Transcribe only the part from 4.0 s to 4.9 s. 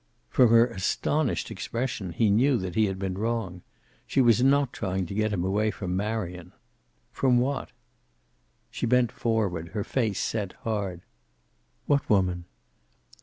She was not